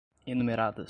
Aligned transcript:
enumeradas 0.25 0.79